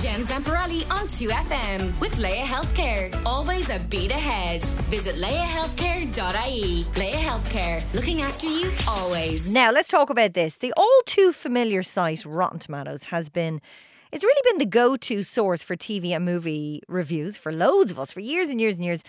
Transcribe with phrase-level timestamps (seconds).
[0.00, 3.12] Jen Zamparelli on 2FM with Laya Healthcare.
[3.26, 4.62] Always a beat ahead.
[4.90, 6.86] Visit layahealthcare.ie.
[6.96, 9.48] Laya Healthcare, looking after you always.
[9.48, 10.54] Now, let's talk about this.
[10.54, 13.60] The all too familiar site Rotten Tomatoes has been.
[14.12, 17.98] It's really been the go to source for TV and movie reviews for loads of
[17.98, 19.02] us for years and years and years.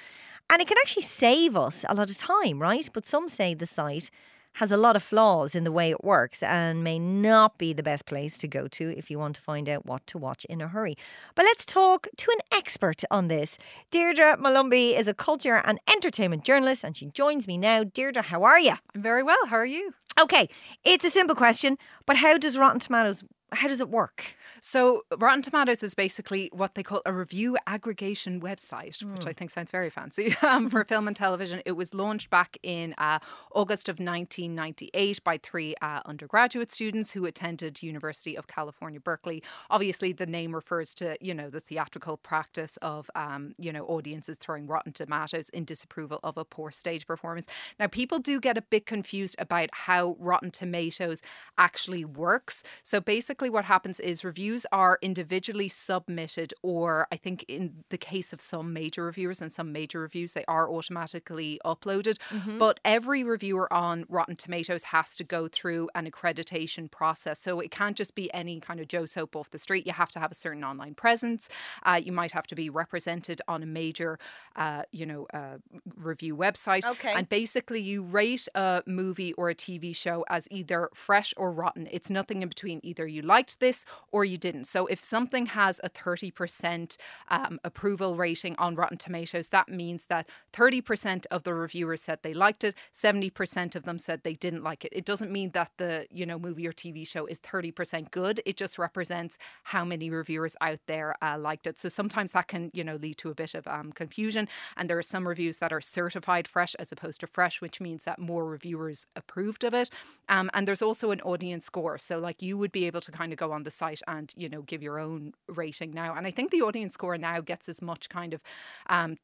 [0.50, 2.90] And it can actually save us a lot of time, right?
[2.92, 4.10] But some say the site
[4.54, 7.84] has a lot of flaws in the way it works and may not be the
[7.84, 10.62] best place to go to if you want to find out what to watch in
[10.62, 10.96] a hurry.
[11.36, 13.58] But let's talk to an expert on this.
[13.92, 17.84] Deirdre Molumby is a culture and entertainment journalist and she joins me now.
[17.84, 18.74] Deirdre, how are you?
[18.94, 19.46] I'm very well.
[19.48, 19.94] How are you?
[20.20, 20.50] Okay,
[20.84, 24.36] it's a simple question, but how does Rotten Tomatoes how does it work?
[24.62, 29.16] So, Rotten Tomatoes is basically what they call a review aggregation website, mm.
[29.16, 31.62] which I think sounds very fancy um, for film and television.
[31.66, 33.20] It was launched back in uh,
[33.54, 39.42] August of 1998 by three uh, undergraduate students who attended University of California, Berkeley.
[39.70, 44.38] Obviously, the name refers to you know the theatrical practice of um, you know audiences
[44.38, 47.48] throwing Rotten Tomatoes in disapproval of a poor stage performance.
[47.80, 51.22] Now, people do get a bit confused about how Rotten Tomatoes
[51.58, 52.64] actually works.
[52.84, 57.98] So, basically typically what happens is reviews are individually submitted, or I think in the
[57.98, 62.18] case of some major reviewers and some major reviews, they are automatically uploaded.
[62.32, 62.58] Mm-hmm.
[62.58, 67.40] But every reviewer on Rotten Tomatoes has to go through an accreditation process.
[67.40, 69.88] So it can't just be any kind of Joe Soap off the street.
[69.88, 71.48] You have to have a certain online presence.
[71.84, 74.20] Uh, you might have to be represented on a major,
[74.58, 75.60] uh, you know, uh,
[75.96, 76.86] review website.
[76.86, 77.14] Okay.
[77.16, 81.88] And basically, you rate a movie or a TV show as either fresh or rotten.
[81.90, 82.82] It's nothing in between.
[82.84, 84.66] Either you liked this or you didn't.
[84.66, 86.98] So if something has a 30%
[87.30, 92.34] um, approval rating on Rotten Tomatoes, that means that 30% of the reviewers said they
[92.34, 94.92] liked it, 70% of them said they didn't like it.
[94.92, 98.42] It doesn't mean that the, you know, movie or TV show is 30% good.
[98.46, 101.80] It just represents how many reviewers out there uh, liked it.
[101.80, 104.48] So sometimes that can, you know, lead to a bit of um, confusion.
[104.76, 108.06] And there are some reviews that are certified fresh as opposed to fresh, which means
[108.06, 109.90] that more reviewers approved of it.
[110.28, 111.98] Um, and there's also an audience score.
[111.98, 114.48] So like you would be able to kind of go on the site and you
[114.48, 116.16] know give your own rating now.
[116.16, 118.42] And I think the audience score now gets as much kind of
[118.88, 119.18] um,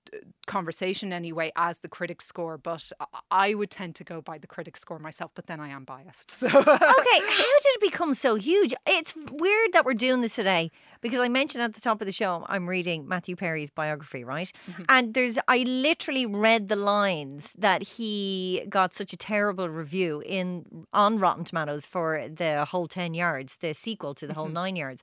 [0.48, 2.58] conversation anyway as the critic score.
[2.58, 2.92] But
[3.32, 5.32] I would tend to go by the critic score myself.
[5.34, 6.32] But then I am biased.
[6.32, 8.74] So okay, how did it become so huge?
[8.86, 12.12] It's weird that we're doing this today because I mentioned at the top of the
[12.12, 14.52] show I'm reading Matthew Perry's biography, right?
[14.70, 14.84] Mm-hmm.
[14.90, 20.86] And there's I literally read the lines that he got such a terrible review in
[20.94, 24.76] on Rotten Tomatoes for the whole 10 yards, the sequel to the whole mm-hmm.
[24.76, 25.02] 9 yards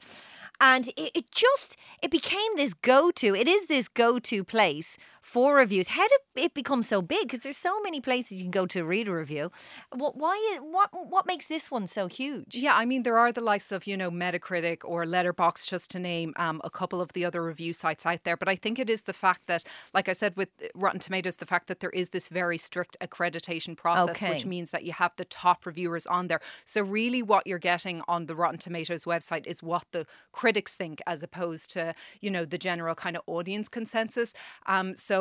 [0.61, 5.89] and it, it, just it became this go-to it is this go-to place for reviews
[5.89, 7.29] how did it become so big?
[7.29, 9.51] Because there's so many places you can go to read a review.
[9.95, 12.57] What why what what makes this one so huge?
[12.57, 15.99] Yeah i mean there are the likes of you know metacritic or Letterboxd just to
[15.99, 18.37] name um, a couple of the other review sites out there.
[18.37, 19.63] But i think it is the fact that
[19.95, 23.77] like i said with rotten tomatoes the fact that there is this very strict accreditation
[23.77, 24.31] process okay.
[24.31, 26.41] which means that you have the top reviewers on there.
[26.65, 31.01] So really what you're getting on the rotten tomatoes website is what the critics think
[31.07, 34.35] as opposed to you know the general kind of audience consensus.
[34.67, 35.12] Um, so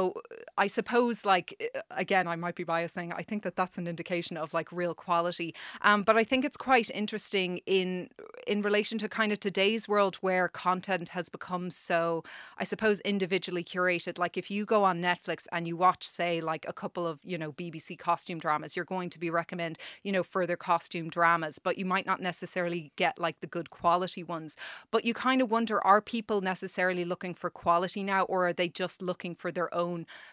[0.57, 1.47] i suppose like
[1.91, 4.93] again i might be biased saying i think that that's an indication of like real
[4.93, 5.49] quality.
[5.81, 8.09] Um, but i think it's quite interesting in
[8.47, 12.23] in relation to kind of today's world where content has become so
[12.57, 14.17] i suppose individually curated.
[14.17, 17.37] Like if you go on netflix and you watch say like a couple of you
[17.37, 21.77] know bbc costume dramas you're going to be recommend you know further costume dramas but
[21.77, 24.55] you might not necessarily get like the good quality ones.
[24.91, 28.69] But you kind of wonder are people necessarily looking for quality now or are they
[28.69, 29.80] just looking for their own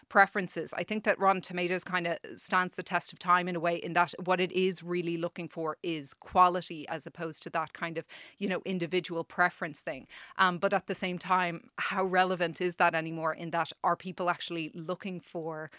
[0.09, 0.73] preferences?
[0.75, 3.75] I think that Rotten Tomatoes kind of stands the test of time in a way
[3.75, 7.97] in that what it is really looking for is quality as opposed to that kind
[7.97, 8.05] of,
[8.37, 10.07] you know, individual preference thing.
[10.37, 14.29] Um, but at the same time, how relevant is that anymore in that are people
[14.29, 15.69] actually looking for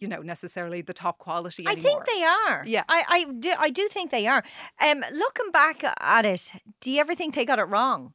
[0.00, 1.78] you know necessarily the top quality anymore.
[1.78, 2.64] I think they are.
[2.66, 3.52] Yeah, I, I do.
[3.58, 4.42] I do think they are.
[4.80, 6.50] Um, looking back at it,
[6.80, 8.14] do you ever think they got it wrong?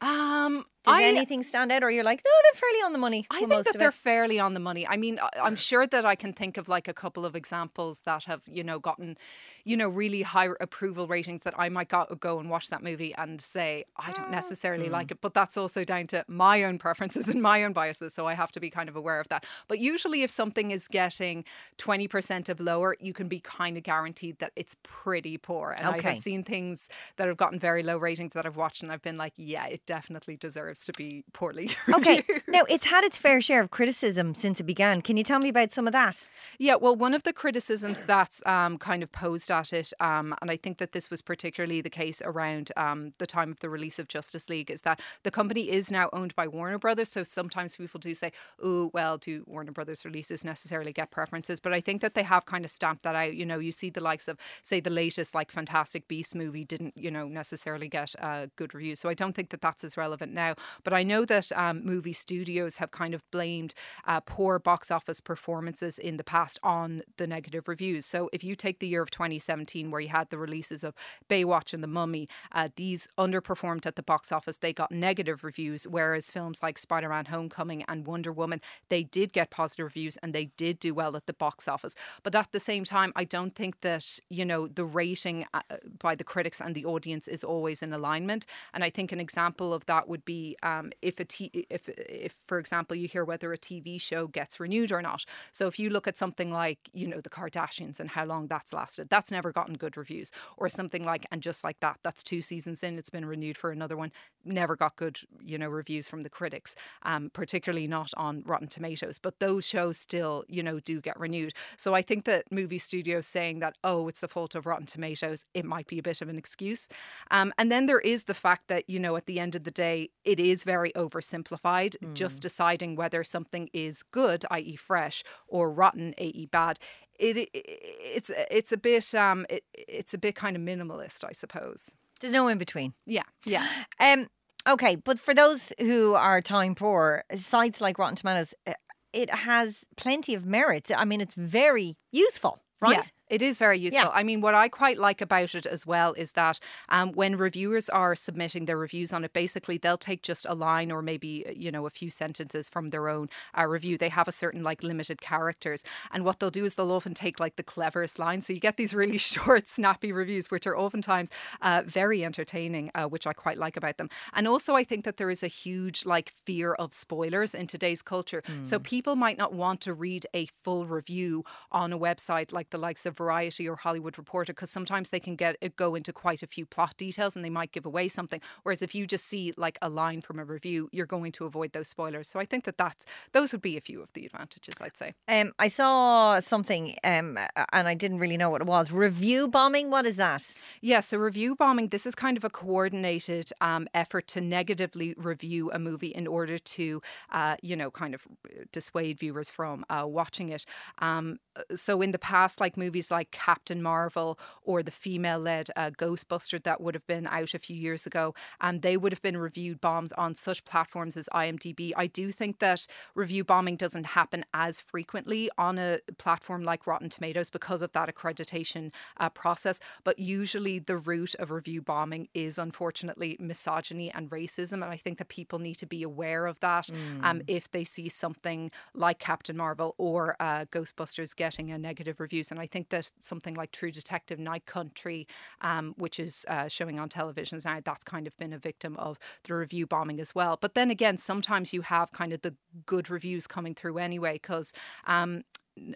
[0.00, 3.26] Um, does I, anything stand out, or you're like, no, they're fairly on the money?
[3.30, 3.94] I think that they're it.
[3.94, 4.86] fairly on the money.
[4.86, 8.24] I mean, I'm sure that I can think of like a couple of examples that
[8.24, 9.18] have, you know, gotten,
[9.66, 13.12] you know, really high approval ratings that I might go, go and watch that movie
[13.16, 14.92] and say I don't ah, necessarily mm.
[14.92, 18.28] like it, but that's also down to my own preferences and my own biases, so
[18.28, 19.44] I have to be kind of aware of that.
[19.66, 21.44] But usually, if something is getting
[21.78, 25.74] 20% of lower, you can be kind of guaranteed that it's pretty poor.
[25.76, 26.08] And okay.
[26.08, 29.02] I have seen things that have gotten very low ratings that I've watched, and I've
[29.02, 31.70] been like, yeah, it definitely deserves to be poorly.
[31.96, 35.00] Okay, now it's had its fair share of criticism since it began.
[35.00, 36.28] Can you tell me about some of that?
[36.58, 40.50] Yeah, well, one of the criticisms that's um, kind of posed at it, um, and
[40.50, 43.98] I think that this was particularly the case around um, the time of the release
[43.98, 47.10] of Justice League, is that the company is now owned by Warner Brothers.
[47.10, 48.30] So sometimes people do say,
[48.62, 51.60] oh, well, do Warner Brothers releases necessarily get preferences?
[51.60, 53.34] But I think that they have kind of stamped that out.
[53.34, 56.94] You know, you see the likes of, say, the latest like Fantastic Beast movie didn't,
[56.96, 59.00] you know, necessarily get uh, good reviews.
[59.00, 60.54] So I don't think that that's as relevant now.
[60.84, 63.74] But I know that um, movie studios have kind of blamed
[64.06, 68.06] uh, poor box office performances in the past on the negative reviews.
[68.06, 69.10] So if you take the year of
[69.46, 70.94] 2017, where you had the releases of
[71.28, 74.58] Baywatch and The Mummy, uh, these underperformed at the box office.
[74.58, 79.32] They got negative reviews, whereas films like Spider Man Homecoming and Wonder Woman, they did
[79.32, 81.94] get positive reviews and they did do well at the box office.
[82.22, 85.60] But at the same time, I don't think that, you know, the rating uh,
[85.98, 88.46] by the critics and the audience is always in alignment.
[88.74, 92.34] And I think an example of that would be um, if a t- if if
[92.46, 95.24] for example you hear whether a TV show gets renewed or not.
[95.52, 98.72] So if you look at something like you know the Kardashians and how long that's
[98.72, 100.28] lasted, that's never gotten good reviews.
[100.56, 103.70] Or something like and just like that, that's two seasons in, it's been renewed for
[103.70, 104.10] another one,
[104.44, 109.18] never got good you know reviews from the critics, um, particularly not on Rotten Tomatoes.
[109.18, 111.52] But those shows still you know do get renewed.
[111.76, 115.44] So I think that movie studios saying that oh it's the fault of Rotten Tomatoes,
[115.54, 116.88] it might be a bit of an excuse.
[117.30, 119.70] Um, and then there is the fact that you know at the end of the
[119.70, 121.92] day it is very oversimplified.
[121.98, 122.14] Mm.
[122.14, 126.78] Just deciding whether something is good, i.e., fresh, or rotten, i.e., bad.
[127.18, 131.32] It, it, it's it's a bit um it, it's a bit kind of minimalist, I
[131.32, 131.90] suppose.
[132.20, 132.94] There's no in between.
[133.06, 133.66] Yeah, yeah.
[134.00, 134.28] Um.
[134.68, 138.72] Okay, but for those who are time poor, sites like Rotten Tomatoes, uh,
[139.12, 140.90] it has plenty of merits.
[140.90, 142.96] I mean, it's very useful, right?
[142.96, 143.02] Yeah.
[143.28, 144.04] It is very useful.
[144.04, 144.10] Yeah.
[144.12, 147.88] I mean, what I quite like about it as well is that um, when reviewers
[147.88, 151.50] are submitting their reviews on it, basically they'll take just a line or maybe uh,
[151.56, 153.28] you know a few sentences from their own
[153.58, 153.98] uh, review.
[153.98, 155.82] They have a certain like limited characters,
[156.12, 158.42] and what they'll do is they'll often take like the cleverest line.
[158.42, 161.30] So you get these really short, snappy reviews, which are oftentimes
[161.62, 164.08] uh, very entertaining, uh, which I quite like about them.
[164.34, 168.02] And also, I think that there is a huge like fear of spoilers in today's
[168.02, 168.42] culture.
[168.46, 168.64] Mm.
[168.64, 168.84] So hmm.
[168.84, 173.06] people might not want to read a full review on a website like the likes
[173.06, 176.46] of Variety or Hollywood Reporter because sometimes they can get it go into quite a
[176.46, 178.40] few plot details and they might give away something.
[178.62, 181.72] Whereas if you just see like a line from a review, you're going to avoid
[181.72, 182.28] those spoilers.
[182.28, 184.74] So I think that that's those would be a few of the advantages.
[184.80, 185.14] I'd say.
[185.28, 187.38] Um, I saw something um,
[187.72, 188.90] and I didn't really know what it was.
[188.90, 189.90] Review bombing.
[189.90, 190.54] What is that?
[190.80, 191.88] Yeah, so review bombing.
[191.88, 196.58] This is kind of a coordinated um, effort to negatively review a movie in order
[196.58, 198.26] to, uh, you know, kind of
[198.72, 200.64] dissuade viewers from uh, watching it.
[200.98, 201.38] Um,
[201.74, 206.62] so in the past, like movies like Captain Marvel or the female led uh, Ghostbuster
[206.62, 209.80] that would have been out a few years ago, and they would have been reviewed
[209.80, 211.92] bombs on such platforms as IMDb.
[211.96, 217.10] I do think that review bombing doesn't happen as frequently on a platform like Rotten
[217.10, 222.58] Tomatoes because of that accreditation uh, process, but usually the root of review bombing is
[222.58, 226.86] unfortunately misogyny and racism, and I think that people need to be aware of that
[226.86, 227.24] mm.
[227.24, 232.50] um, if they see something like Captain Marvel or uh, Ghostbusters getting a negative reviews,
[232.50, 235.26] and I think that something like True Detective Night Country,
[235.60, 239.18] um, which is uh, showing on televisions now, that's kind of been a victim of
[239.44, 240.58] the review bombing as well.
[240.60, 242.54] But then again, sometimes you have kind of the
[242.86, 244.72] good reviews coming through anyway, because
[245.06, 245.42] um,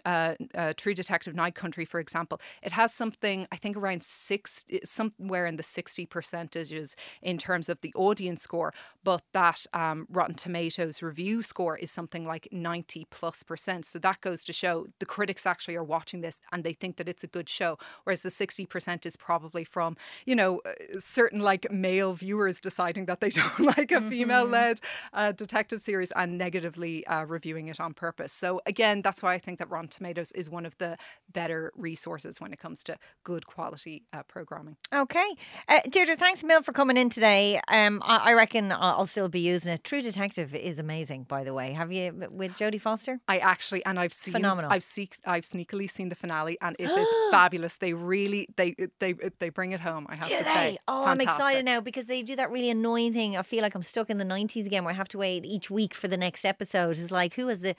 [0.05, 4.65] uh, uh, True Detective Night Country, for example, it has something I think around six,
[4.83, 8.73] somewhere in the sixty percentages in terms of the audience score,
[9.03, 13.85] but that um, Rotten Tomatoes review score is something like ninety plus percent.
[13.85, 17.07] So that goes to show the critics actually are watching this and they think that
[17.07, 21.39] it's a good show, whereas the sixty percent is probably from you know uh, certain
[21.39, 24.09] like male viewers deciding that they don't like a mm-hmm.
[24.09, 24.79] female-led
[25.13, 28.31] uh, detective series and negatively uh, reviewing it on purpose.
[28.31, 30.97] So again, that's why I think that Rotten Tomatoes is one of the
[31.31, 34.77] better resources when it comes to good quality uh, programming.
[34.93, 35.35] Okay.
[35.67, 37.59] Uh, Deirdre, thanks Mill for coming in today.
[37.67, 39.83] Um, I, I, reckon I'll still be using it.
[39.83, 41.73] True Detective is amazing, by the way.
[41.73, 43.19] Have you with Jodie Foster?
[43.27, 44.71] I actually, and I've seen, phenomenal.
[44.71, 47.77] I've, see, I've sneakily seen the finale, and it is fabulous.
[47.77, 50.05] They really, they, they, they bring it home.
[50.09, 50.49] I have do to they?
[50.49, 50.77] say.
[50.87, 51.07] Oh, Fantastic.
[51.07, 53.37] I'm excited now because they do that really annoying thing.
[53.37, 55.69] I feel like I'm stuck in the 90s again, where I have to wait each
[55.69, 56.97] week for the next episode.
[56.97, 57.75] It's like who has the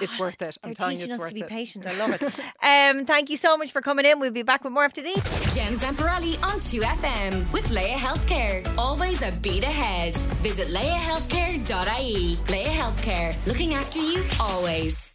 [0.00, 0.58] it's worth it.
[0.62, 1.48] I'm telling you, it's us worth to be it.
[1.48, 1.86] patient.
[1.86, 2.22] I love it.
[2.62, 4.18] um, thank you so much for coming in.
[4.20, 5.22] We'll be back with more after these.
[5.54, 8.66] Jen Zamparelli on 2FM with Laya Healthcare.
[8.78, 10.16] Always a beat ahead.
[10.42, 12.38] Visit layahealthcare.ie.
[12.48, 15.11] Laya Healthcare, looking after you always.